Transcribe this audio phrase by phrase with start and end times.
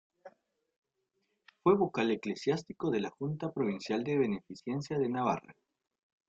[1.61, 5.55] Fue vocal eclesiástico de la Junta Provincial de Beneficencia de Navarra.